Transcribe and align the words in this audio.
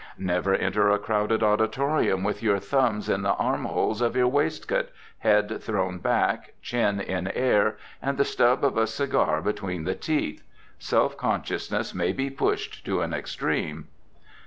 Never 0.17 0.55
enter 0.55 0.89
a 0.89 0.97
crowded 0.97 1.43
auditorium 1.43 2.23
with 2.23 2.41
your 2.41 2.57
thumbs 2.57 3.07
in 3.07 3.21
the 3.21 3.35
arm 3.35 3.65
holes 3.65 4.01
of 4.01 4.15
your 4.15 4.29
waistcoat, 4.29 4.89
head 5.19 5.61
thrown 5.61 5.99
back, 5.99 6.53
chin 6.63 6.99
in 6.99 7.27
air, 7.27 7.77
and 8.01 8.17
the 8.17 8.25
stub 8.25 8.65
of 8.65 8.77
a 8.77 8.87
cigar 8.87 9.43
between 9.43 9.83
the 9.83 9.93
teeth. 9.93 10.41
Self 10.79 11.15
consciousness 11.17 11.93
may 11.93 12.13
be 12.13 12.31
pushed 12.31 12.83
to 12.85 13.01
an 13.01 13.13
extreme. 13.13 13.89